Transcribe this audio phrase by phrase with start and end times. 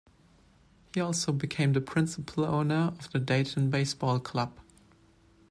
[0.95, 4.59] He also became the principal owner of the Dayton baseball club.